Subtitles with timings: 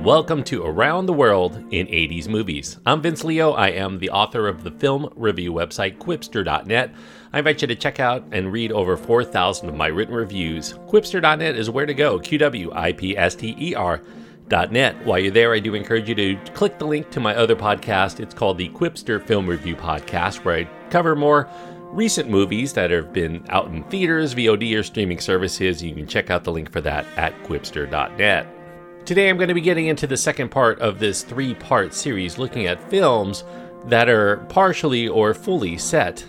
[0.00, 2.78] and welcome to Around the World in 80s Movies.
[2.86, 3.50] I'm Vince Leo.
[3.52, 6.94] I am the author of the film review website Qwipster.net.
[7.34, 10.72] I invite you to check out and read over 4,000 of my written reviews.
[10.88, 12.18] Qwipster.net is where to go.
[12.18, 14.00] Q W I P S T E R.
[14.50, 15.04] Net.
[15.04, 18.20] While you're there, I do encourage you to click the link to my other podcast.
[18.20, 21.48] It's called the Qwipster Film Review Podcast, where I cover more
[21.92, 25.82] recent movies that have been out in theaters, VOD, or streaming services.
[25.82, 28.59] You can check out the link for that at qwipster.net.
[29.04, 32.38] Today, I'm going to be getting into the second part of this three part series
[32.38, 33.42] looking at films
[33.86, 36.24] that are partially or fully set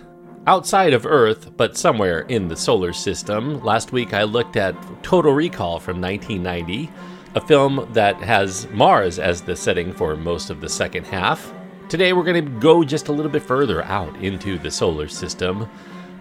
[0.46, 3.62] outside of Earth, but somewhere in the solar system.
[3.62, 6.90] Last week, I looked at Total Recall from 1990,
[7.36, 11.52] a film that has Mars as the setting for most of the second half.
[11.88, 15.68] Today, we're going to go just a little bit further out into the solar system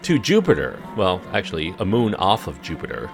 [0.04, 0.80] to Jupiter.
[0.96, 3.10] Well, actually, a moon off of Jupiter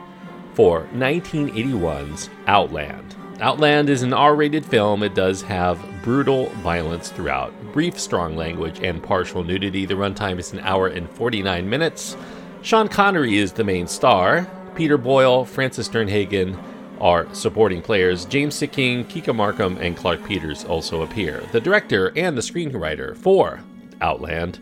[0.53, 3.15] for 1981's Outland.
[3.39, 5.03] Outland is an R rated film.
[5.03, 9.85] It does have brutal violence throughout, brief, strong language, and partial nudity.
[9.85, 12.17] The runtime is an hour and 49 minutes.
[12.63, 14.49] Sean Connery is the main star.
[14.73, 16.57] Peter Boyle, Frances Sternhagen
[16.99, 18.25] are supporting players.
[18.25, 21.43] James Sikking, Kika Markham, and Clark Peters also appear.
[21.51, 23.61] The director and the screenwriter for
[24.01, 24.59] Outland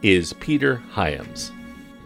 [0.00, 1.50] is Peter Hyams.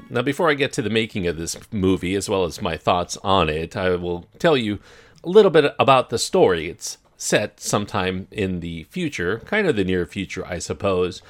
[0.09, 3.19] Now, before I get to the making of this movie, as well as my thoughts
[3.19, 4.79] on it, I will tell you
[5.27, 6.69] a little bit about the story.
[6.69, 11.21] It's set sometime in the future, kind of the near future, I suppose.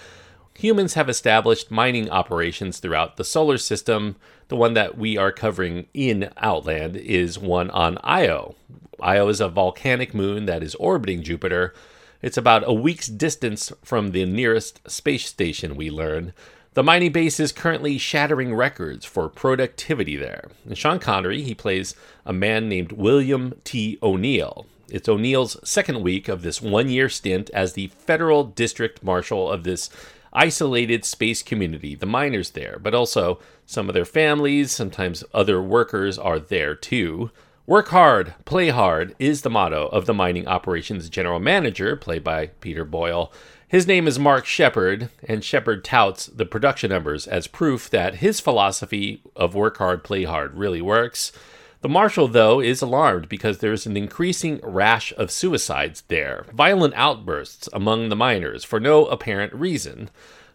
[0.54, 4.16] Humans have established mining operations throughout the solar system.
[4.48, 8.54] The one that we are covering in Outland is one on Io.
[9.00, 11.74] Io is a volcanic moon that is orbiting Jupiter.
[12.20, 16.34] It's about a week's distance from the nearest space station, we learn.
[16.76, 20.50] The mining base is currently shattering records for productivity there.
[20.66, 21.94] And Sean Connery, he plays
[22.26, 23.98] a man named William T.
[24.02, 24.66] O'Neill.
[24.90, 29.64] It's O'Neill's second week of this one year stint as the federal district marshal of
[29.64, 29.88] this
[30.34, 36.18] isolated space community, the miners there, but also some of their families, sometimes other workers
[36.18, 37.30] are there too.
[37.66, 42.48] Work hard, play hard is the motto of the mining operations general manager, played by
[42.60, 43.32] Peter Boyle.
[43.68, 48.38] His name is Mark Shepard, and Shepard touts the production numbers as proof that his
[48.38, 51.32] philosophy of work hard, play hard really works.
[51.80, 57.68] The marshal, though, is alarmed because there's an increasing rash of suicides there, violent outbursts
[57.72, 60.10] among the miners for no apparent reason.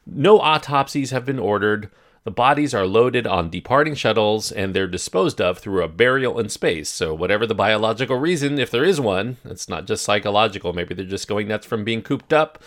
[0.05, 1.91] No autopsies have been ordered.
[2.23, 6.47] The bodies are loaded on departing shuttles and they're disposed of through a burial in
[6.47, 6.88] space.
[6.88, 10.72] So, whatever the biological reason, if there is one, it's not just psychological.
[10.72, 12.61] Maybe they're just going nuts from being cooped up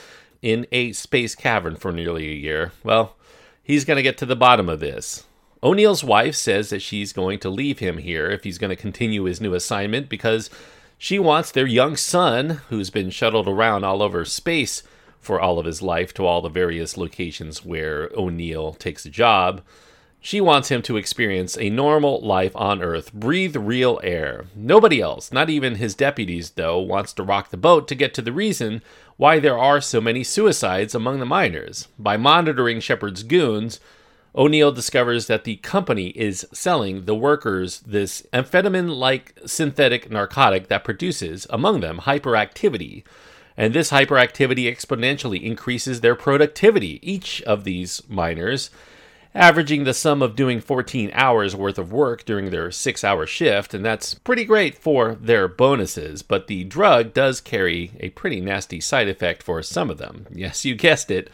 [0.44, 2.72] in a space cavern for nearly a year.
[2.84, 3.16] Well,
[3.62, 5.24] he's going to get to the bottom of this.
[5.62, 9.24] O'Neill's wife says that she's going to leave him here if he's going to continue
[9.24, 10.50] his new assignment because
[10.98, 14.82] she wants their young son, who's been shuttled around all over space
[15.18, 19.62] for all of his life to all the various locations where O'Neill takes a job,
[20.24, 24.46] she wants him to experience a normal life on Earth, breathe real air.
[24.56, 28.22] Nobody else, not even his deputies, though, wants to rock the boat to get to
[28.22, 28.80] the reason
[29.18, 31.88] why there are so many suicides among the miners.
[31.98, 33.80] By monitoring Shepard's goons,
[34.34, 40.84] O'Neill discovers that the company is selling the workers this amphetamine like synthetic narcotic that
[40.84, 43.04] produces, among them, hyperactivity.
[43.58, 46.98] And this hyperactivity exponentially increases their productivity.
[47.02, 48.70] Each of these miners
[49.34, 53.74] averaging the sum of doing 14 hours worth of work during their six hour shift,
[53.74, 56.22] and that's pretty great for their bonuses.
[56.22, 60.26] But the drug does carry a pretty nasty side effect for some of them.
[60.44, 61.30] Yes, you guessed it.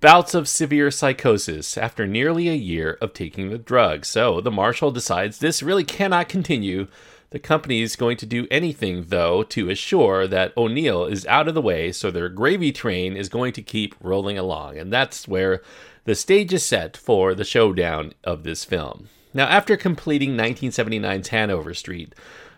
[0.00, 4.04] Bouts of severe psychosis after nearly a year of taking the drug.
[4.04, 6.86] So the marshal decides this really cannot continue.
[7.30, 11.54] The company is going to do anything, though, to assure that O'Neill is out of
[11.54, 14.76] the way so their gravy train is going to keep rolling along.
[14.76, 15.62] And that's where
[16.04, 19.08] the stage is set for the showdown of this film.
[19.34, 22.14] Now, after completing 1979's Hanover Street,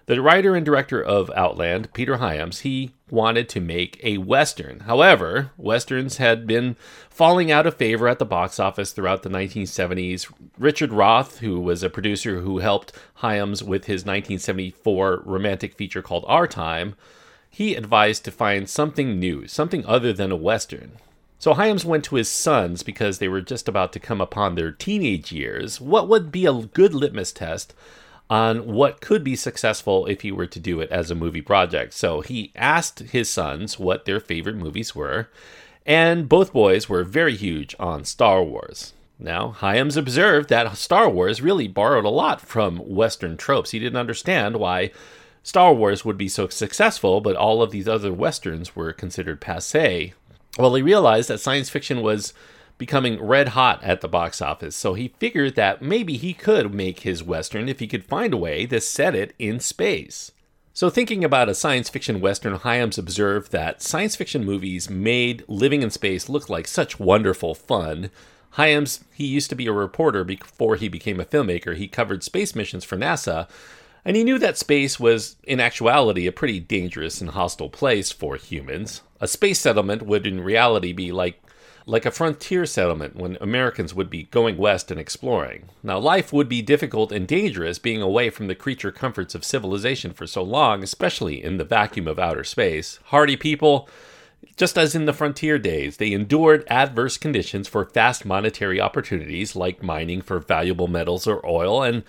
[0.07, 4.81] the writer and director of Outland, Peter Hyams, he wanted to make a Western.
[4.81, 6.77] However, Westerns had been
[7.09, 10.31] falling out of favor at the box office throughout the 1970s.
[10.59, 16.25] Richard Roth, who was a producer who helped Hyams with his 1974 romantic feature called
[16.27, 16.97] Our Time,
[17.49, 20.99] he advised to find something new, something other than a Western.
[21.45, 24.73] So Hyams went to his sons because they were just about to come upon their
[24.73, 25.79] teenage years.
[25.79, 27.75] What would be a good litmus test
[28.31, 31.93] on what could be successful if he were to do it as a movie project?
[31.93, 35.29] So he asked his sons what their favorite movies were,
[35.85, 38.95] and both boys were very huge on Star Wars.
[39.19, 43.73] Now, Hyams observed that Star Wars really borrowed a lot from Western tropes.
[43.73, 44.93] He didn't understand why
[45.43, 50.15] Star Wars would be so successful, but all of these other westerns were considered passe.
[50.59, 52.33] Well, he realized that science fiction was
[52.79, 57.01] becoming red hot at the box office, so he figured that maybe he could make
[57.01, 60.33] his western if he could find a way to set it in space.
[60.73, 65.83] So, thinking about a science fiction western, Hyams observed that science fiction movies made living
[65.83, 68.11] in space look like such wonderful fun.
[68.51, 71.77] Hyams, he used to be a reporter before he became a filmmaker.
[71.77, 73.49] He covered space missions for NASA,
[74.05, 78.37] and he knew that space was, in actuality, a pretty dangerous and hostile place for
[78.37, 79.03] humans.
[79.21, 81.41] A space settlement would, in reality, be like
[81.87, 85.69] like a frontier settlement when Americans would be going west and exploring.
[85.83, 90.15] Now, life would be difficult and dangerous being away from the creature comforts of civilization
[90.15, 92.99] for so long, especially in the vacuum of outer space.
[93.07, 93.89] Hardy people,
[94.57, 99.83] just as in the frontier days, they endured adverse conditions for fast monetary opportunities like
[99.83, 102.03] mining for valuable metals or oil, and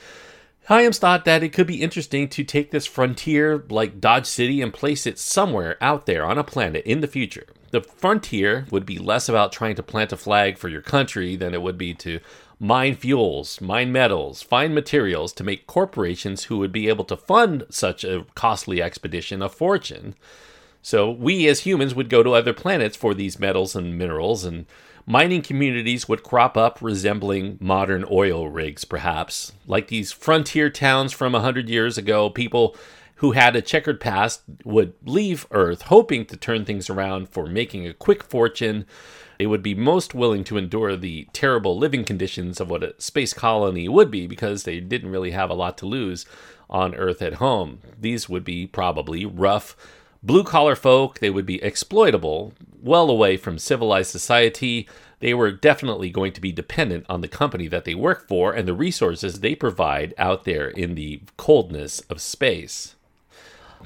[0.67, 4.73] Hyams thought that it could be interesting to take this frontier like Dodge City and
[4.73, 7.45] place it somewhere out there on a planet in the future.
[7.69, 11.53] The frontier would be less about trying to plant a flag for your country than
[11.53, 12.19] it would be to
[12.59, 17.65] mine fuels, mine metals, find materials to make corporations who would be able to fund
[17.69, 20.15] such a costly expedition a fortune.
[20.81, 24.65] So we as humans would go to other planets for these metals and minerals and
[25.06, 29.54] mining communities would crop up resembling modern oil rigs, perhaps.
[29.68, 32.75] Like these frontier towns from a hundred years ago, people
[33.19, 37.88] who had a checkered past would leave Earth hoping to turn things around for making
[37.88, 38.86] a quick fortune.
[39.38, 43.34] They would be most willing to endure the terrible living conditions of what a space
[43.34, 46.25] colony would be because they didn't really have a lot to lose
[46.69, 47.80] on Earth at home.
[48.00, 49.75] These would be probably rough,
[50.24, 51.19] blue collar folk.
[51.19, 52.54] They would be exploitable,
[52.86, 54.88] well away from civilized society.
[55.20, 58.68] They were definitely going to be dependent on the company that they work for and
[58.68, 62.96] the resources they provide out there in the coldness of space.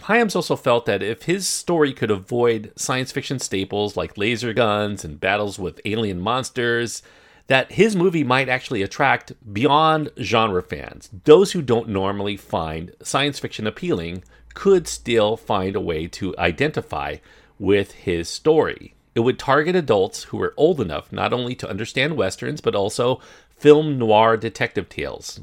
[0.04, 5.04] Hyams also felt that if his story could avoid science fiction staples like laser guns
[5.04, 7.04] and battles with alien monsters,
[7.48, 11.10] that his movie might actually attract beyond genre fans.
[11.24, 14.24] Those who don't normally find science fiction appealing
[14.54, 17.18] could still find a way to identify
[17.59, 18.95] with his story.
[19.13, 23.19] It would target adults who were old enough not only to understand westerns, but also
[23.57, 25.41] film noir detective tales,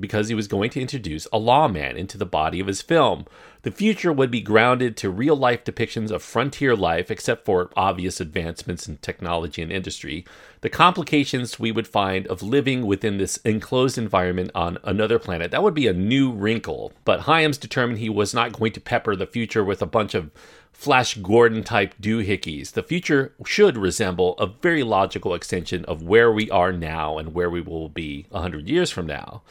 [0.00, 3.26] because he was going to introduce a lawman into the body of his film.
[3.62, 8.20] The future would be grounded to real life depictions of frontier life, except for obvious
[8.20, 10.24] advancements in technology and industry.
[10.60, 15.50] The complications we would find of living within this enclosed environment on another planet.
[15.50, 16.92] That would be a new wrinkle.
[17.04, 20.30] But Hyams determined he was not going to pepper the future with a bunch of
[20.72, 22.72] Flash Gordon type doohickeys.
[22.72, 27.50] The future should resemble a very logical extension of where we are now and where
[27.50, 29.42] we will be 100 years from now.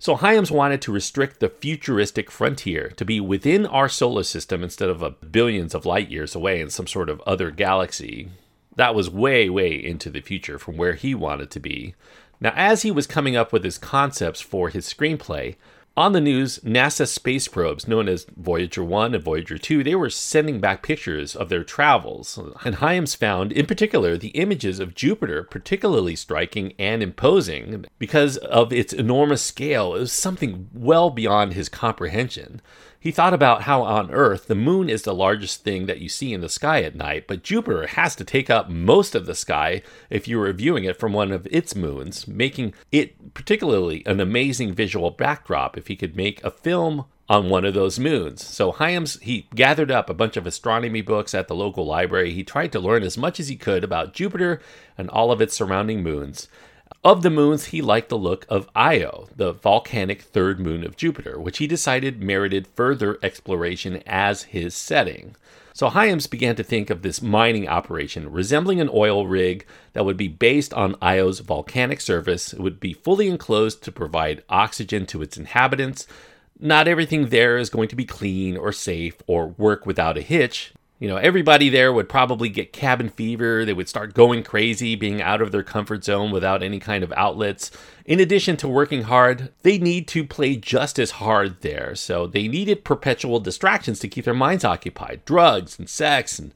[0.00, 4.88] So Hyams wanted to restrict the futuristic frontier to be within our solar system instead
[4.88, 8.28] of a billions of light years away in some sort of other galaxy.
[8.76, 11.96] That was way, way into the future from where he wanted to be.
[12.40, 15.56] Now, as he was coming up with his concepts for his screenplay,
[15.98, 20.08] on the news, NASA space probes, known as Voyager 1 and Voyager 2, they were
[20.08, 22.38] sending back pictures of their travels.
[22.64, 28.72] And Hyams found, in particular, the images of Jupiter particularly striking and imposing because of
[28.72, 29.96] its enormous scale.
[29.96, 32.62] It was something well beyond his comprehension.
[33.00, 36.32] He thought about how on Earth the moon is the largest thing that you see
[36.32, 39.82] in the sky at night, but Jupiter has to take up most of the sky
[40.10, 44.74] if you were viewing it from one of its moons, making it particularly an amazing
[44.74, 48.44] visual backdrop if he could make a film on one of those moons.
[48.44, 52.32] So Hyams he gathered up a bunch of astronomy books at the local library.
[52.32, 54.60] He tried to learn as much as he could about Jupiter
[54.96, 56.48] and all of its surrounding moons.
[57.04, 61.38] Of the moons, he liked the look of Io, the volcanic third moon of Jupiter,
[61.38, 65.36] which he decided merited further exploration as his setting.
[65.72, 70.16] So Hyams began to think of this mining operation resembling an oil rig that would
[70.16, 72.52] be based on Io's volcanic surface.
[72.52, 76.06] It would be fully enclosed to provide oxygen to its inhabitants.
[76.58, 80.72] Not everything there is going to be clean or safe or work without a hitch.
[80.98, 83.64] You know, everybody there would probably get cabin fever.
[83.64, 87.12] They would start going crazy, being out of their comfort zone without any kind of
[87.16, 87.70] outlets.
[88.04, 91.94] In addition to working hard, they need to play just as hard there.
[91.94, 96.52] So they needed perpetual distractions to keep their minds occupied drugs and sex and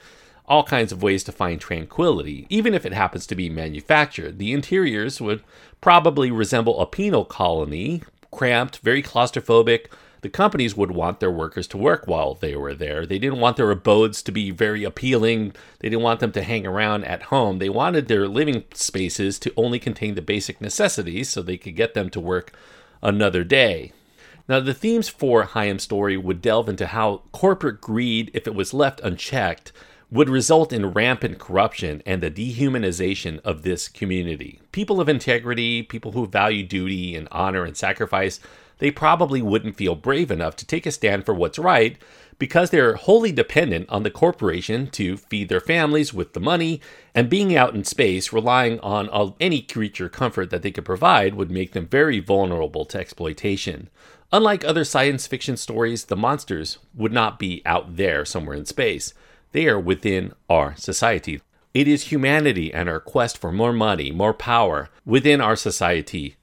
[0.46, 4.38] all kinds of ways to find tranquility, even if it happens to be manufactured.
[4.38, 5.44] The interiors would
[5.80, 9.86] probably resemble a penal colony, cramped, very claustrophobic
[10.22, 13.04] the companies would want their workers to work while they were there.
[13.04, 15.52] They didn't want their abodes to be very appealing.
[15.80, 17.58] They didn't want them to hang around at home.
[17.58, 21.94] They wanted their living spaces to only contain the basic necessities so they could get
[21.94, 22.52] them to work
[23.02, 23.92] another day.
[24.48, 28.72] Now, the themes for Hyams' story would delve into how corporate greed, if it was
[28.72, 29.72] left unchecked,
[30.10, 34.60] would result in rampant corruption and the dehumanization of this community.
[34.70, 38.38] People of integrity, people who value duty and honor and sacrifice,
[38.82, 41.96] they probably wouldn't feel brave enough to take a stand for what's right
[42.40, 46.80] because they're wholly dependent on the corporation to feed their families with the money,
[47.14, 51.48] and being out in space, relying on any creature comfort that they could provide, would
[51.48, 53.88] make them very vulnerable to exploitation.
[54.32, 59.14] Unlike other science fiction stories, the monsters would not be out there somewhere in space.
[59.52, 61.40] They are within our society.
[61.72, 66.34] It is humanity and our quest for more money, more power within our society.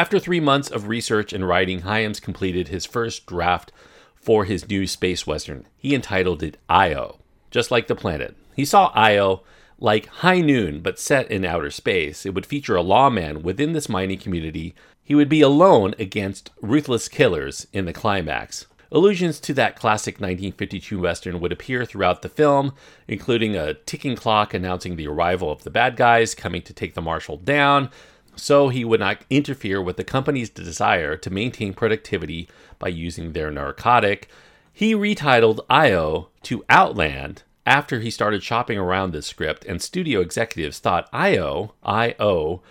[0.00, 3.70] After three months of research and writing, Hyams completed his first draft
[4.14, 5.66] for his new space western.
[5.76, 7.18] He entitled it Io,
[7.50, 8.34] just like the planet.
[8.56, 9.42] He saw Io
[9.78, 12.24] like High Noon, but set in outer space.
[12.24, 14.74] It would feature a lawman within this mining community.
[15.04, 18.64] He would be alone against ruthless killers in the climax.
[18.90, 22.72] Allusions to that classic 1952 Western would appear throughout the film,
[23.06, 27.02] including a ticking clock announcing the arrival of the bad guys coming to take the
[27.02, 27.90] marshal down,
[28.36, 33.50] so he would not interfere with the company's desire to maintain productivity by using their
[33.50, 34.28] narcotic.
[34.72, 40.78] He retitled IO to Outland after he started shopping around this script, and studio executives
[40.78, 42.62] thought IO, IO,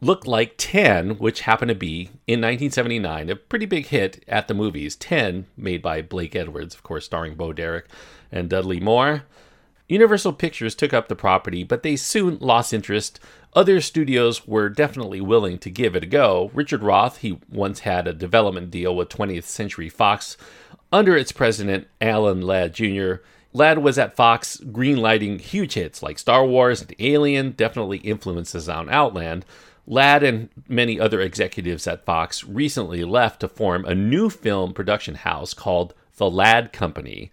[0.00, 4.54] looked like 10, which happened to be, in 1979, a pretty big hit at the
[4.54, 4.96] movies.
[4.96, 7.86] 10, made by Blake Edwards, of course, starring Bo Derek
[8.32, 9.24] and Dudley Moore.
[9.88, 13.18] Universal Pictures took up the property, but they soon lost interest
[13.54, 16.50] other studios were definitely willing to give it a go.
[16.52, 20.36] Richard Roth, he once had a development deal with 20th Century Fox
[20.92, 23.16] under its president, Alan Ladd Jr.
[23.52, 28.88] Ladd was at Fox greenlighting huge hits like Star Wars and Alien, definitely influences on
[28.88, 29.44] Outland.
[29.86, 35.14] Ladd and many other executives at Fox recently left to form a new film production
[35.14, 37.30] house called The Ladd Company.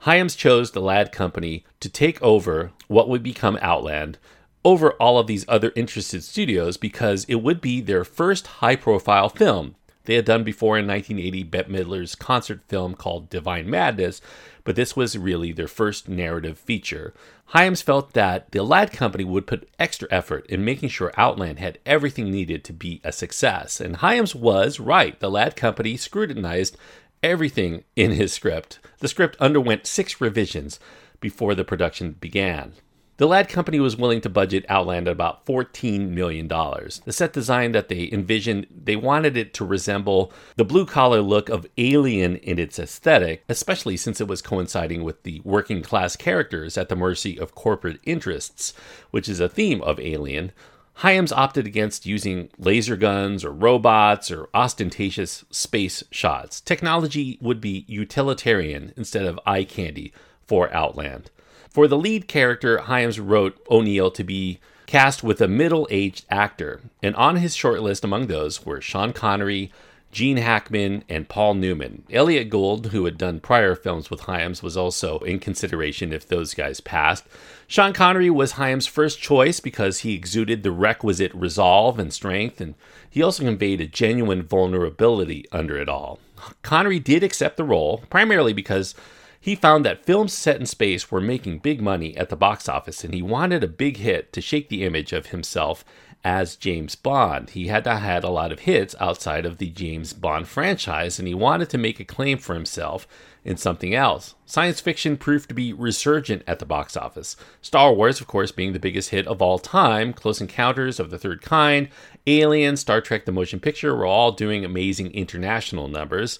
[0.00, 4.18] Hyams chose the Ladd Company to take over what would become Outland
[4.64, 9.28] over all of these other interested studios because it would be their first high profile
[9.28, 9.74] film.
[10.04, 14.22] They had done before in 1980 Bette Midler's concert film called Divine Madness,
[14.64, 17.12] but this was really their first narrative feature.
[17.46, 21.78] Hyams felt that the Ladd Company would put extra effort in making sure Outland had
[21.84, 25.18] everything needed to be a success, and Hyams was right.
[25.20, 26.76] The Ladd Company scrutinized
[27.22, 28.78] everything in his script.
[28.98, 30.80] The script underwent six revisions
[31.20, 32.74] before the production began.
[33.18, 36.46] The Ladd Company was willing to budget Outland at about $14 million.
[36.46, 41.48] The set design that they envisioned, they wanted it to resemble the blue collar look
[41.48, 46.78] of Alien in its aesthetic, especially since it was coinciding with the working class characters
[46.78, 48.72] at the mercy of corporate interests,
[49.10, 50.52] which is a theme of Alien.
[50.98, 56.60] Hyams opted against using laser guns or robots or ostentatious space shots.
[56.60, 60.12] Technology would be utilitarian instead of eye candy
[60.44, 61.30] for Outland.
[61.70, 66.80] For the lead character, Hyams wrote O'Neill to be cast with a middle aged actor,
[67.00, 69.70] and on his shortlist among those were Sean Connery,
[70.10, 72.02] Gene Hackman, and Paul Newman.
[72.10, 76.54] Elliott Gould, who had done prior films with Hyams, was also in consideration if those
[76.54, 77.24] guys passed.
[77.70, 82.74] Sean Connery was Hyams' first choice because he exuded the requisite resolve and strength, and
[83.10, 86.18] he also conveyed a genuine vulnerability under it all.
[86.62, 88.94] Connery did accept the role, primarily because
[89.38, 93.04] he found that films set in space were making big money at the box office,
[93.04, 95.84] and he wanted a big hit to shake the image of himself
[96.24, 97.50] as James Bond.
[97.50, 101.34] He had had a lot of hits outside of the James Bond franchise, and he
[101.34, 103.06] wanted to make a claim for himself
[103.44, 104.34] in something else.
[104.44, 107.36] Science fiction proved to be resurgent at the box office.
[107.62, 111.18] Star Wars, of course, being the biggest hit of all time, Close Encounters of the
[111.18, 111.88] Third Kind,
[112.26, 116.38] Alien, Star Trek the Motion Picture were all doing amazing international numbers.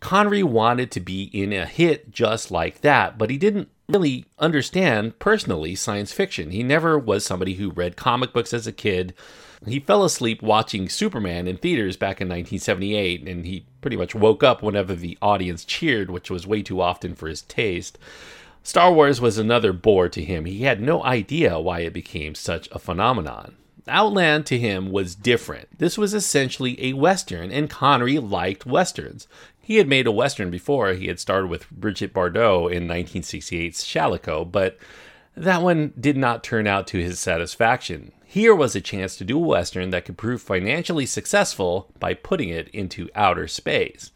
[0.00, 5.18] Connery wanted to be in a hit just like that, but he didn't really understand
[5.18, 6.50] personally science fiction.
[6.50, 9.14] He never was somebody who read comic books as a kid.
[9.66, 14.42] He fell asleep watching Superman in theaters back in 1978, and he pretty much woke
[14.42, 17.98] up whenever the audience cheered, which was way too often for his taste.
[18.62, 20.44] Star Wars was another bore to him.
[20.44, 23.56] He had no idea why it became such a phenomenon.
[23.88, 25.78] Outland to him was different.
[25.78, 29.26] This was essentially a Western, and Connery liked Westerns.
[29.70, 30.94] He had made a Western before.
[30.94, 34.76] He had starred with Brigitte Bardot in 1968's Shalako, but
[35.36, 38.10] that one did not turn out to his satisfaction.
[38.24, 42.48] Here was a chance to do a Western that could prove financially successful by putting
[42.48, 44.10] it into outer space.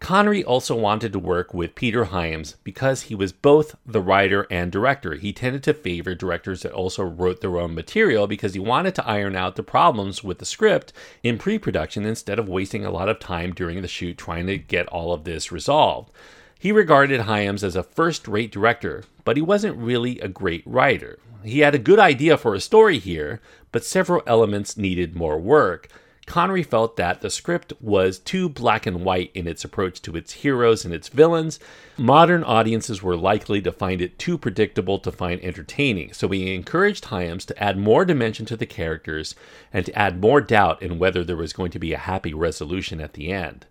[0.00, 4.70] Connery also wanted to work with Peter Hyams because he was both the writer and
[4.70, 5.14] director.
[5.14, 9.06] He tended to favor directors that also wrote their own material because he wanted to
[9.06, 13.08] iron out the problems with the script in pre production instead of wasting a lot
[13.08, 16.12] of time during the shoot trying to get all of this resolved.
[16.58, 21.18] He regarded Hyams as a first rate director, but he wasn't really a great writer.
[21.44, 25.88] He had a good idea for a story here, but several elements needed more work.
[26.26, 30.32] Connery felt that the script was too black and white in its approach to its
[30.32, 31.60] heroes and its villains.
[31.98, 37.06] Modern audiences were likely to find it too predictable to find entertaining, so he encouraged
[37.06, 39.34] Hyams to add more dimension to the characters
[39.72, 43.00] and to add more doubt in whether there was going to be a happy resolution
[43.00, 43.66] at the end.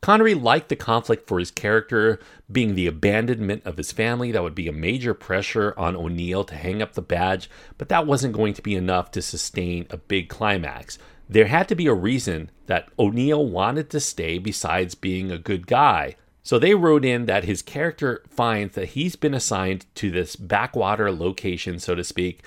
[0.00, 4.30] Connery liked the conflict for his character being the abandonment of his family.
[4.30, 8.06] That would be a major pressure on O'Neill to hang up the badge, but that
[8.06, 11.94] wasn't going to be enough to sustain a big climax there had to be a
[11.94, 16.16] reason that O'Neill wanted to stay besides being a good guy.
[16.42, 21.12] So they wrote in that his character finds that he's been assigned to this backwater
[21.12, 22.42] location, so to speak,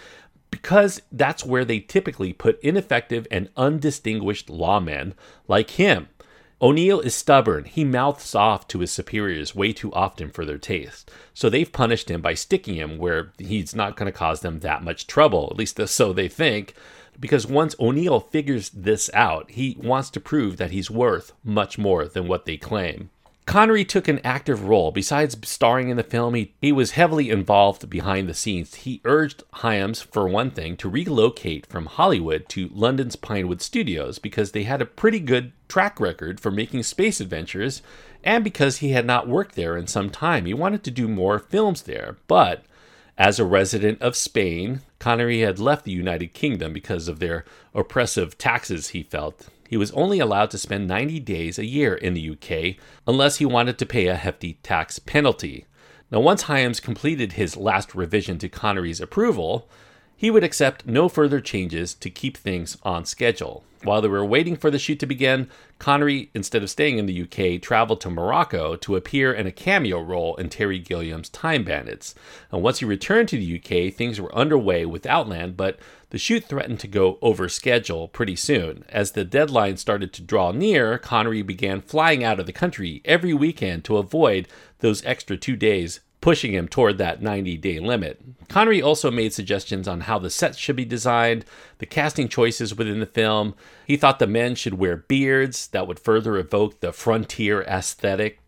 [0.50, 5.14] because that's where they typically put ineffective and undistinguished lawmen
[5.48, 6.08] like him.
[6.62, 7.66] O'Neill is stubborn.
[7.66, 11.10] He mouths off to his superiors way too often for their taste.
[11.34, 14.84] So they've punished him by sticking him where he's not going to cause them that
[14.84, 16.76] much trouble, at least so they think
[17.22, 22.06] because once O'Neill figures this out, he wants to prove that he's worth much more
[22.06, 23.10] than what they claim.
[23.46, 24.92] Connery took an active role.
[24.92, 28.76] Besides starring in the film, he, he was heavily involved behind the scenes.
[28.76, 34.52] He urged Hyams, for one thing, to relocate from Hollywood to London's Pinewood Studios because
[34.52, 37.82] they had a pretty good track record for making space adventures
[38.24, 40.46] and because he had not worked there in some time.
[40.46, 42.64] He wanted to do more films there, but
[43.18, 47.44] as a resident of Spain, Connery had left the United Kingdom because of their
[47.74, 49.50] oppressive taxes, he felt.
[49.68, 52.76] He was only allowed to spend 90 days a year in the UK
[53.08, 55.66] unless he wanted to pay a hefty tax penalty.
[56.12, 59.68] Now, once Hyams completed his last revision to Connery's approval,
[60.16, 63.64] he would accept no further changes to keep things on schedule.
[63.84, 67.22] While they were waiting for the shoot to begin, Connery, instead of staying in the
[67.24, 72.14] UK, traveled to Morocco to appear in a cameo role in Terry Gilliam's Time Bandits.
[72.52, 75.80] And once he returned to the UK, things were underway with Outland, but
[76.12, 78.86] the shoot threatened to go over schedule pretty soon.
[78.90, 83.34] As the deadline started to draw near, Connery began flying out of the country every
[83.34, 84.48] weekend to avoid
[84.80, 88.22] those extra two days pushing him toward that 90 day limit.
[88.48, 91.44] Connery also made suggestions on how the sets should be designed,
[91.80, 93.56] the casting choices within the film.
[93.86, 98.40] He thought the men should wear beards that would further evoke the frontier aesthetic.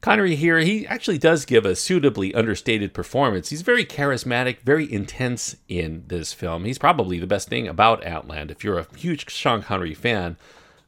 [0.00, 3.50] Connery here, he actually does give a suitably understated performance.
[3.50, 6.64] He's very charismatic, very intense in this film.
[6.64, 8.50] He's probably the best thing about Outland.
[8.50, 10.36] If you're a huge Sean Connery fan,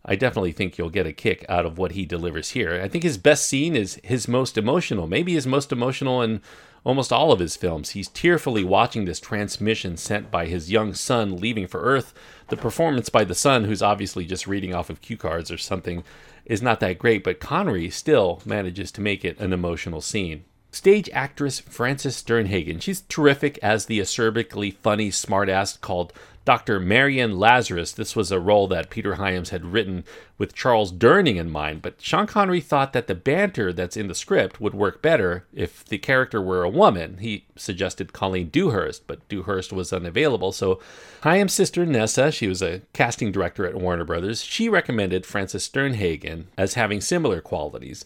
[0.04, 2.80] I definitely think you'll get a kick out of what he delivers here.
[2.82, 6.42] I think his best scene is his most emotional, maybe his most emotional in
[6.84, 7.90] almost all of his films.
[7.90, 12.12] He's tearfully watching this transmission sent by his young son leaving for Earth.
[12.48, 16.04] The performance by the son, who's obviously just reading off of cue cards or something,
[16.44, 20.44] is not that great, but Connery still manages to make it an emotional scene.
[20.70, 22.82] Stage actress Frances Sternhagen.
[22.82, 26.12] She's terrific as the acerbically funny smartass called
[26.44, 26.78] Dr.
[26.78, 27.92] Marion Lazarus.
[27.92, 30.04] This was a role that Peter Hyams had written
[30.36, 34.14] with Charles Durning in mind, but Sean Connery thought that the banter that's in the
[34.14, 37.18] script would work better if the character were a woman.
[37.18, 40.80] He suggested Colleen Dewhurst, but Dewhurst was unavailable, so
[41.22, 46.46] Hyams' sister Nessa, she was a casting director at Warner Brothers, she recommended Frances Sternhagen
[46.58, 48.04] as having similar qualities.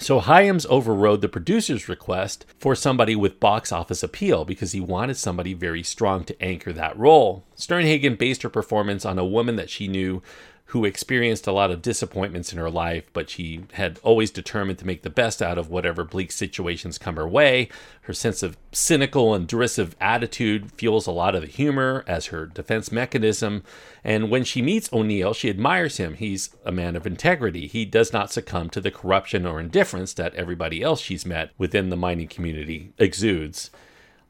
[0.00, 5.18] So Hyams overrode the producer's request for somebody with box office appeal because he wanted
[5.18, 7.44] somebody very strong to anchor that role.
[7.54, 10.22] Sternhagen based her performance on a woman that she knew
[10.70, 14.86] who experienced a lot of disappointments in her life, but she had always determined to
[14.86, 17.68] make the best out of whatever bleak situations come her way.
[18.02, 22.46] Her sense of cynical and derisive attitude fuels a lot of the humor as her
[22.46, 23.64] defense mechanism.
[24.04, 26.14] And when she meets O'Neill, she admires him.
[26.14, 27.66] He's a man of integrity.
[27.66, 31.90] He does not succumb to the corruption or indifference that everybody else she's met within
[31.90, 33.72] the mining community exudes.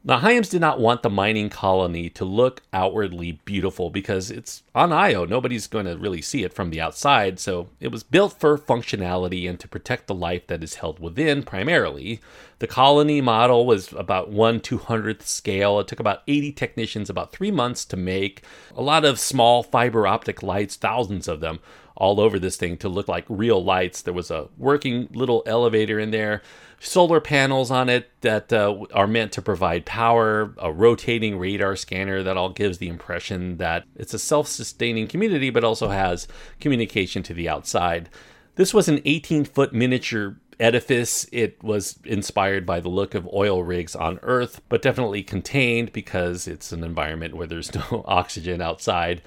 [0.03, 4.91] Now, Hyams did not want the mining colony to look outwardly beautiful because it's on
[4.91, 5.25] Io.
[5.25, 9.47] Nobody's going to really see it from the outside, so it was built for functionality
[9.47, 12.19] and to protect the life that is held within primarily.
[12.57, 15.79] The colony model was about 1 200th scale.
[15.79, 18.43] It took about 80 technicians about three months to make.
[18.75, 21.59] A lot of small fiber optic lights, thousands of them,
[21.95, 24.01] all over this thing to look like real lights.
[24.01, 26.41] There was a working little elevator in there
[26.81, 32.23] solar panels on it that uh, are meant to provide power, a rotating radar scanner
[32.23, 36.27] that all gives the impression that it's a self sustaining community, but also has
[36.59, 38.09] communication to the outside.
[38.55, 41.27] This was an 18 foot miniature edifice.
[41.31, 46.47] It was inspired by the look of oil rigs on Earth, but definitely contained because
[46.47, 49.21] it's an environment where there's no oxygen outside.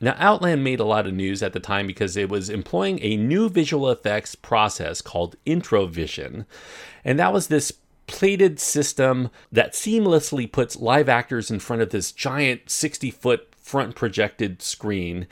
[0.00, 3.16] Now, Outland made a lot of news at the time because it was employing a
[3.16, 6.44] new visual effects process called Introvision.
[7.04, 7.72] And that was this
[8.06, 13.96] plated system that seamlessly puts live actors in front of this giant 60 foot front
[13.96, 15.26] projected screen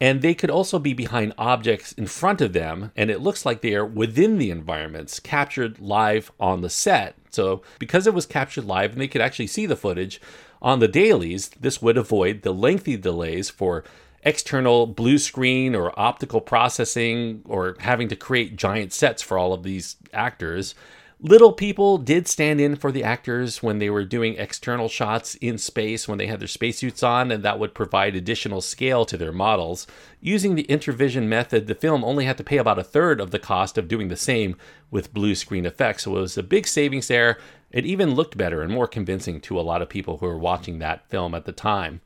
[0.00, 3.60] and they could also be behind objects in front of them, and it looks like
[3.60, 7.16] they are within the environments, captured live on the set.
[7.28, 10.20] So, because it was captured live and they could actually see the footage
[10.62, 13.84] on the dailies, this would avoid the lengthy delays for
[14.22, 19.62] external blue screen or optical processing or having to create giant sets for all of
[19.62, 20.74] these actors.
[21.22, 25.58] Little people did stand in for the actors when they were doing external shots in
[25.58, 29.30] space when they had their spacesuits on, and that would provide additional scale to their
[29.30, 29.86] models.
[30.22, 33.38] Using the Introvision method, the film only had to pay about a third of the
[33.38, 34.56] cost of doing the same
[34.90, 37.36] with blue screen effects, so it was a big savings there.
[37.70, 40.78] It even looked better and more convincing to a lot of people who were watching
[40.78, 42.00] that film at the time.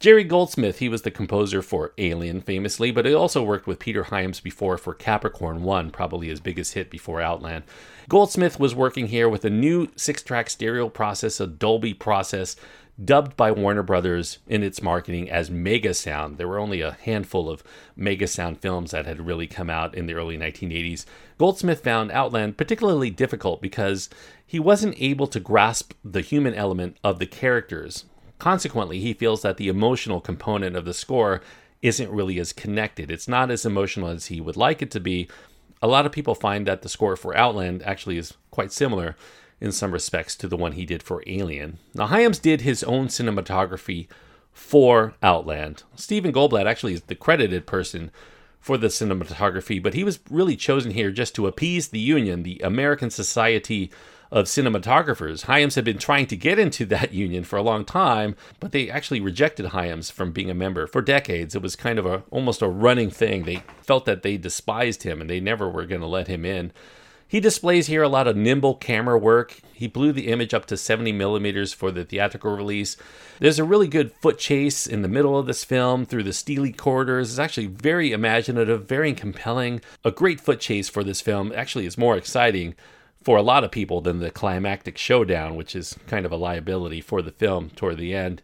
[0.00, 4.04] Jerry Goldsmith, he was the composer for Alien famously, but he also worked with Peter
[4.04, 7.64] Hyams before for Capricorn 1, probably his biggest hit before Outland.
[8.08, 12.56] Goldsmith was working here with a new six track stereo process, a Dolby process,
[13.04, 16.38] dubbed by Warner Brothers in its marketing as Mega Sound.
[16.38, 17.62] There were only a handful of
[17.94, 21.04] Mega Sound films that had really come out in the early 1980s.
[21.36, 24.08] Goldsmith found Outland particularly difficult because
[24.46, 28.06] he wasn't able to grasp the human element of the characters.
[28.40, 31.40] Consequently, he feels that the emotional component of the score
[31.82, 33.10] isn't really as connected.
[33.10, 35.28] It's not as emotional as he would like it to be.
[35.82, 39.14] A lot of people find that the score for Outland actually is quite similar
[39.60, 41.78] in some respects to the one he did for Alien.
[41.94, 44.08] Now, Hyams did his own cinematography
[44.52, 45.82] for Outland.
[45.94, 48.10] Stephen Goldblatt actually is the credited person
[48.58, 52.60] for the cinematography, but he was really chosen here just to appease the union, the
[52.64, 53.90] American Society
[54.30, 55.42] of cinematographers.
[55.42, 58.90] Hyams had been trying to get into that union for a long time, but they
[58.90, 61.54] actually rejected Hyams from being a member for decades.
[61.54, 63.44] It was kind of a almost a running thing.
[63.44, 66.72] They felt that they despised him and they never were going to let him in.
[67.30, 69.60] He displays here a lot of nimble camera work.
[69.72, 72.96] He blew the image up to 70 millimeters for the theatrical release.
[73.38, 76.72] There's a really good foot chase in the middle of this film through the steely
[76.72, 77.30] corridors.
[77.30, 79.80] It's actually very imaginative, very compelling.
[80.04, 81.52] A great foot chase for this film.
[81.54, 82.74] Actually, is more exciting
[83.22, 87.00] for a lot of people than the climactic showdown, which is kind of a liability
[87.00, 88.42] for the film toward the end.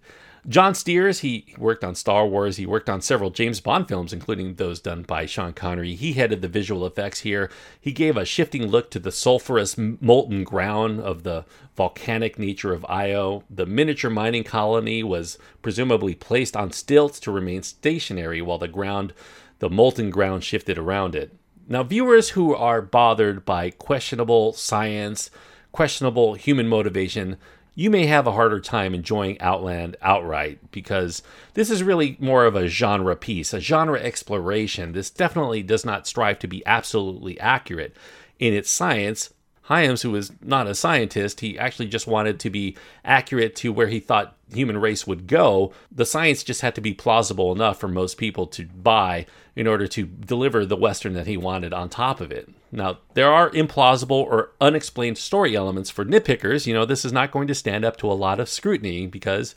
[0.48, 2.56] John Stears, he worked on Star Wars.
[2.56, 5.96] He worked on several James Bond films, including those done by Sean Connery.
[5.96, 7.50] He headed the visual effects here.
[7.80, 12.86] He gave a shifting look to the sulfurous molten ground of the volcanic nature of
[12.88, 13.42] Io.
[13.50, 19.14] The miniature mining colony was presumably placed on stilts to remain stationary while the ground,
[19.58, 21.34] the molten ground, shifted around it.
[21.68, 25.31] Now, viewers who are bothered by questionable science,
[25.72, 27.37] questionable human motivation,
[27.74, 31.22] you may have a harder time enjoying Outland outright because
[31.55, 34.92] this is really more of a genre piece, a genre exploration.
[34.92, 37.94] This definitely does not strive to be absolutely accurate
[38.38, 39.35] in its science.
[39.66, 43.88] Hyams, who was not a scientist, he actually just wanted to be accurate to where
[43.88, 47.88] he thought human race would go, the science just had to be plausible enough for
[47.88, 49.26] most people to buy
[49.57, 52.48] in order to deliver the Western that he wanted on top of it.
[52.70, 56.68] Now, there are implausible or unexplained story elements for nitpickers.
[56.68, 59.57] You know, this is not going to stand up to a lot of scrutiny because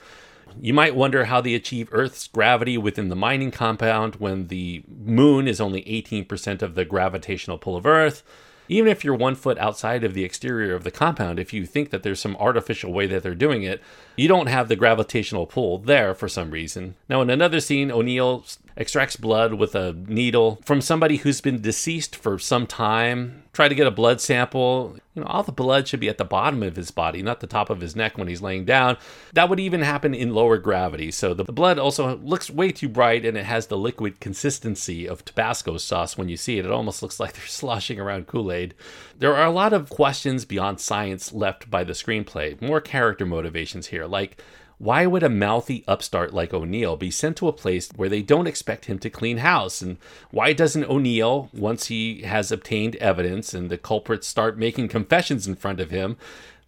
[0.60, 5.48] you might wonder how they achieve Earth's gravity within the mining compound when the moon
[5.48, 8.24] is only 18% of the gravitational pull of Earth
[8.70, 11.90] even if you're one foot outside of the exterior of the compound, if you think
[11.90, 13.82] that there's some artificial way that they're doing it,
[14.16, 16.96] you don't have the gravitational pull there for some reason.
[17.10, 18.46] Now, in another scene, O'Neill
[18.80, 23.44] extracts blood with a needle from somebody who's been deceased for some time.
[23.52, 24.98] Try to get a blood sample.
[25.14, 27.48] You know, all the blood should be at the bottom of his body, not the
[27.48, 28.96] top of his neck when he's laying down.
[29.34, 31.12] That would even happen in lower gravity.
[31.12, 35.26] So the blood also looks way too bright and it has the liquid consistency of
[35.26, 36.66] Tabasco sauce when you see it.
[36.66, 38.76] It almost looks like they're sloshing around Kool Aid.
[39.18, 43.88] There are a lot of questions beyond science left by the screenplay, more character motivations
[43.88, 44.42] here, like
[44.80, 48.48] why would a mouthy upstart like O'Neill be sent to a place where they don't
[48.48, 49.82] expect him to clean house?
[49.82, 49.98] And
[50.32, 55.56] why doesn't O'Neill, once he has obtained evidence and the culprits start making confessions in
[55.56, 56.16] front of him,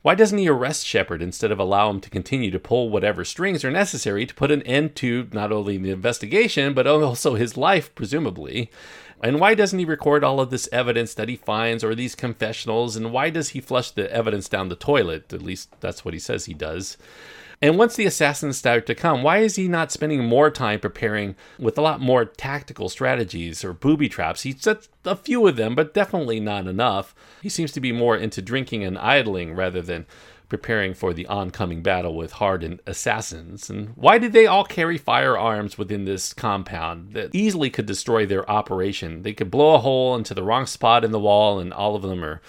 [0.02, 3.64] why doesn't he arrest Shepard instead of allow him to continue to pull whatever strings
[3.64, 7.94] are necessary to put an end to not only the investigation, but also his life,
[7.96, 8.70] presumably?
[9.24, 12.96] And why doesn't he record all of this evidence that he finds or these confessionals?
[12.96, 15.32] And why does he flush the evidence down the toilet?
[15.32, 16.98] At least that's what he says he does.
[17.64, 21.36] And once the assassins start to come, why is he not spending more time preparing
[21.60, 24.42] with a lot more tactical strategies or booby traps?
[24.42, 27.14] He sets a few of them, but definitely not enough.
[27.44, 30.08] He seems to be more into drinking and idling rather than
[30.52, 33.70] preparing for the oncoming battle with hardened assassins.
[33.70, 38.48] And why did they all carry firearms within this compound that easily could destroy their
[38.52, 39.22] operation?
[39.22, 42.02] They could blow a hole into the wrong spot in the wall, and all of
[42.02, 42.42] them are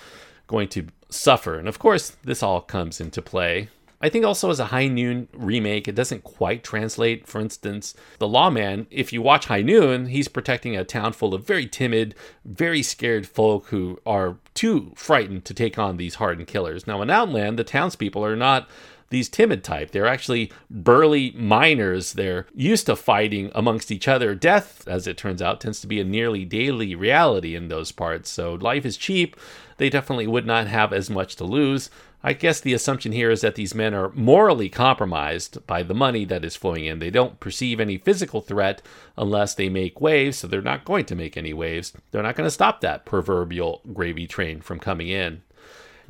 [0.48, 1.56] going to suffer.
[1.56, 3.68] And of course, this all comes into play
[4.02, 7.28] I think also as a High Noon remake, it doesn't quite translate.
[7.28, 11.46] For instance, The Lawman, if you watch High Noon, he's protecting a town full of
[11.46, 16.86] very timid, very scared folk who are too frightened to take on these hardened killers.
[16.86, 18.68] Now, in Outland, the townspeople are not
[19.12, 19.92] these timid type.
[19.92, 22.14] They're actually burly miners.
[22.14, 24.34] They're used to fighting amongst each other.
[24.34, 28.28] Death, as it turns out, tends to be a nearly daily reality in those parts.
[28.28, 29.36] So life is cheap.
[29.76, 31.90] They definitely would not have as much to lose.
[32.24, 36.24] I guess the assumption here is that these men are morally compromised by the money
[36.26, 37.00] that is flowing in.
[37.00, 38.80] They don't perceive any physical threat
[39.16, 41.92] unless they make waves, so they're not going to make any waves.
[42.12, 45.42] They're not going to stop that proverbial gravy train from coming in.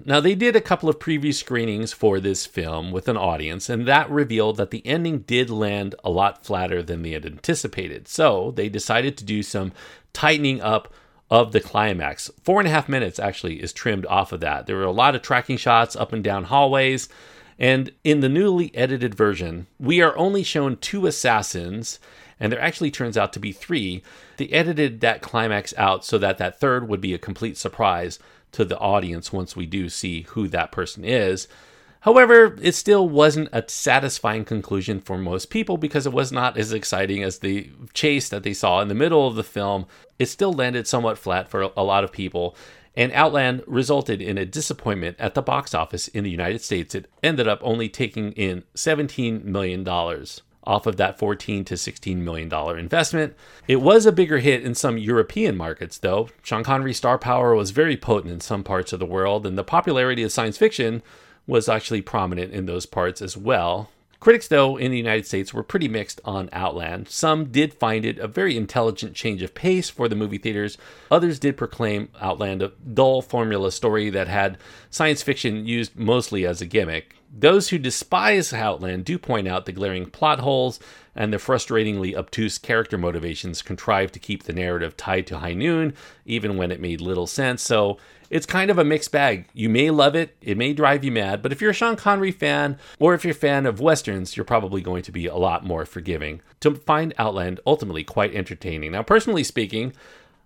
[0.05, 3.87] Now, they did a couple of preview screenings for this film with an audience, and
[3.87, 8.09] that revealed that the ending did land a lot flatter than they had anticipated.
[8.09, 9.73] So they decided to do some
[10.13, 10.93] tightening up
[11.31, 12.31] of the climax.
[12.43, 14.67] Four and a half minutes actually is trimmed off of that.
[14.67, 17.09] There were a lot of tracking shots up and down hallways.
[17.59, 22.01] And in the newly edited version, we are only shown two assassins,
[22.41, 24.03] and there actually turns out to be three.
[24.37, 28.19] They edited that climax out so that that third would be a complete surprise
[28.53, 31.49] to the audience once we do see who that person is.
[32.01, 36.73] However, it still wasn't a satisfying conclusion for most people because it was not as
[36.73, 39.87] exciting as the chase that they saw in the middle of the film.
[40.19, 42.57] It still landed somewhat flat for a lot of people,
[42.97, 46.95] and Outland resulted in a disappointment at the box office in the United States.
[46.95, 49.85] It ended up only taking in $17 million
[50.65, 53.35] off of that 14 to 16 million dollar investment.
[53.67, 56.29] It was a bigger hit in some European markets though.
[56.43, 59.65] Sean Connery's star power was very potent in some parts of the world and the
[59.65, 61.03] popularity of science fiction
[61.47, 63.91] was actually prominent in those parts as well.
[64.23, 67.09] Critics, though, in the United States were pretty mixed on Outland.
[67.09, 70.79] Some did find it a very intelligent change of pace for the movie theaters.
[71.11, 74.59] Others did proclaim Outland a dull formula story that had
[74.91, 77.17] science fiction used mostly as a gimmick.
[77.35, 80.79] Those who despise Outland do point out the glaring plot holes
[81.15, 85.95] and the frustratingly obtuse character motivations contrived to keep the narrative tied to High Noon,
[86.27, 87.63] even when it made little sense.
[87.63, 87.97] So
[88.29, 89.47] it's kind of a mixed bag.
[89.55, 92.33] You may love it, it may drive you mad, but if you're a Sean Connery
[92.33, 95.65] fan, or if you're a fan of westerns, you're probably going to be a lot
[95.65, 96.43] more forgiving.
[96.61, 98.93] To find Outland ultimately quite entertaining.
[98.93, 99.95] Now, personally speaking,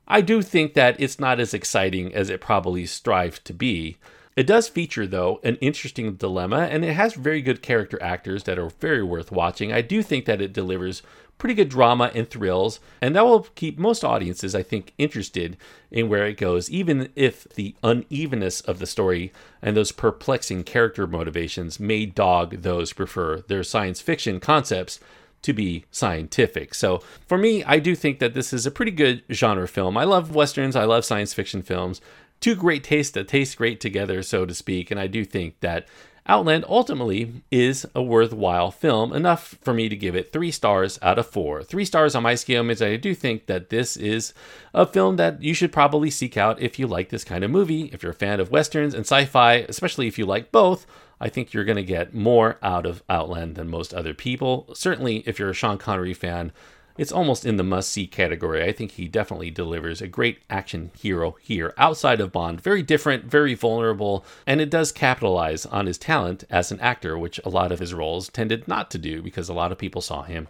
[0.06, 3.98] I do think that it's not as exciting as it probably strives to be.
[4.36, 8.58] It does feature, though, an interesting dilemma, and it has very good character actors that
[8.58, 9.72] are very worth watching.
[9.72, 11.02] I do think that it delivers
[11.38, 15.56] pretty good drama and thrills, and that will keep most audiences, I think, interested
[15.90, 21.06] in where it goes, even if the unevenness of the story and those perplexing character
[21.06, 25.00] motivations may dog those prefer their science fiction concepts
[25.42, 26.74] to be scientific.
[26.74, 29.96] So for me, I do think that this is a pretty good genre film.
[29.96, 32.00] I love westerns, I love science fiction films,
[32.40, 34.90] two great tastes that taste great together, so to speak.
[34.90, 35.86] And I do think that
[36.28, 41.18] Outland ultimately is a worthwhile film, enough for me to give it three stars out
[41.18, 41.62] of four.
[41.62, 44.34] Three stars on my scale means I do think that this is
[44.74, 47.90] a film that you should probably seek out if you like this kind of movie.
[47.92, 50.84] If you're a fan of westerns and sci fi, especially if you like both,
[51.20, 54.68] I think you're going to get more out of Outland than most other people.
[54.74, 56.52] Certainly, if you're a Sean Connery fan,
[56.98, 58.62] it's almost in the must see category.
[58.62, 62.60] I think he definitely delivers a great action hero here outside of Bond.
[62.60, 67.40] Very different, very vulnerable, and it does capitalize on his talent as an actor, which
[67.44, 70.22] a lot of his roles tended not to do because a lot of people saw
[70.22, 70.48] him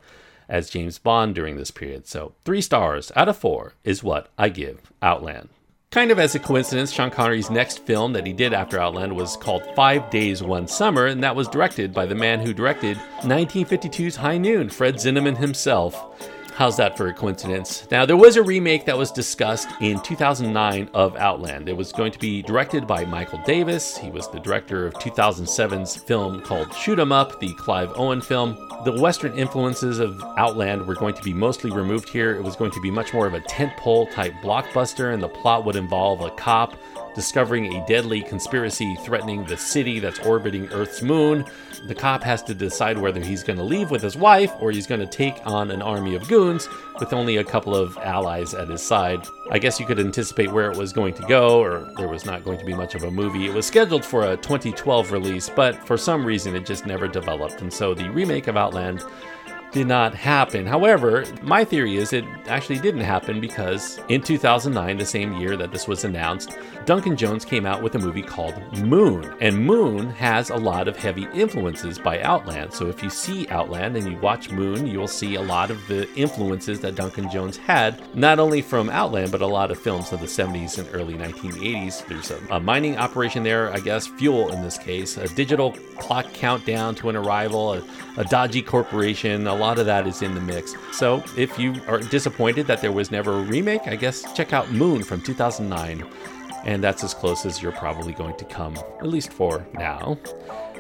[0.49, 2.07] as James Bond during this period.
[2.07, 5.49] So, three stars out of four is what I give Outland.
[5.91, 9.37] Kind of as a coincidence, Sean Connery's next film that he did after Outland was
[9.37, 14.17] called Five Days, One Summer, and that was directed by the man who directed 1952's
[14.17, 16.36] High Noon, Fred Zinnemann himself.
[16.57, 17.87] How's that for a coincidence?
[17.91, 21.69] Now, there was a remake that was discussed in 2009 of Outland.
[21.69, 23.99] It was going to be directed by Michael Davis.
[23.99, 28.57] He was the director of 2007's film called Shoot 'em Up, the Clive Owen film.
[28.87, 32.35] The Western influences of Outland were going to be mostly removed here.
[32.35, 35.67] It was going to be much more of a tentpole type blockbuster, and the plot
[35.67, 36.73] would involve a cop
[37.17, 41.45] discovering a deadly conspiracy threatening the city that's orbiting Earth's moon.
[41.89, 44.87] The cop has to decide whether he's going to leave with his wife or he's
[44.87, 46.69] going to take on an army of goons
[47.01, 49.27] with only a couple of allies at his side.
[49.51, 52.45] I guess you could anticipate where it was going to go, or there was not
[52.45, 53.47] going to be much of a movie.
[53.47, 57.63] It was scheduled for a 2012 release, but for some reason it just never developed,
[57.63, 59.03] and so the remake of Outland
[59.77, 60.65] did not happen.
[60.65, 65.71] However, my theory is it actually didn't happen because in 2009, the same year that
[65.71, 69.35] this was announced, Duncan Jones came out with a movie called Moon.
[69.41, 72.73] And Moon has a lot of heavy influences by Outland.
[72.73, 76.11] So if you see Outland and you watch Moon, you'll see a lot of the
[76.15, 80.21] influences that Duncan Jones had, not only from Outland, but a lot of films of
[80.21, 82.07] the 70s and early 1980s.
[82.07, 86.33] There's a, a mining operation there, I guess, fuel in this case, a digital clock
[86.33, 87.83] countdown to an arrival, a,
[88.17, 90.75] a dodgy corporation, a lot of that is in the mix.
[90.93, 94.71] So if you are disappointed that there was never a remake, I guess check out
[94.73, 96.09] Moon from 2009.
[96.65, 100.19] And that's as close as you're probably going to come, at least for now.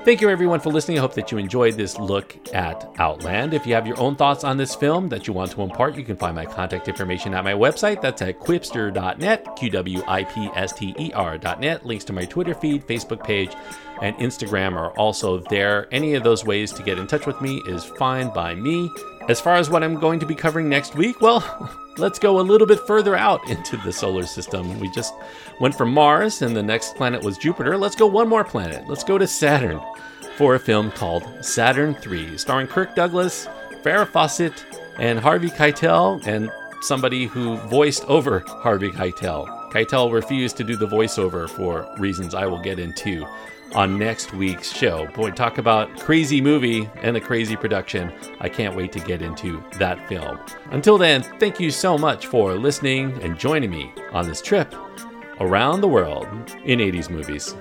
[0.06, 0.98] Thank you everyone for listening.
[0.98, 3.52] I hope that you enjoyed this look at Outland.
[3.52, 6.04] If you have your own thoughts on this film that you want to impart, you
[6.04, 8.00] can find my contact information at my website.
[8.00, 11.84] That's at qwipster.net, Q W I P S T E R.net.
[11.84, 13.50] Links to my Twitter feed, Facebook page,
[14.00, 15.88] and Instagram are also there.
[15.90, 18.88] Any of those ways to get in touch with me is fine by me.
[19.28, 22.42] As far as what I'm going to be covering next week, well, let's go a
[22.42, 24.78] little bit further out into the solar system.
[24.78, 25.14] We just
[25.60, 27.76] went from Mars, and the next planet was Jupiter.
[27.76, 28.86] Let's go one more planet.
[28.86, 29.80] Let's go to Saturn
[30.36, 33.48] for a film called Saturn 3, starring Kirk Douglas,
[33.82, 34.64] Farrah Fawcett,
[34.98, 36.50] and Harvey Keitel, and
[36.82, 39.72] somebody who voiced over Harvey Keitel.
[39.72, 43.26] Keitel refused to do the voiceover for reasons I will get into
[43.76, 45.06] on next week's show.
[45.08, 48.12] Boy, talk about crazy movie and a crazy production.
[48.40, 50.40] I can't wait to get into that film.
[50.70, 54.74] Until then, thank you so much for listening and joining me on this trip
[55.40, 56.26] around the world
[56.64, 57.54] in 80s movies.